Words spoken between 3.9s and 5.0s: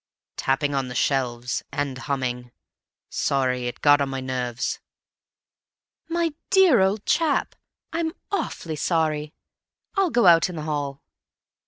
on my nerves."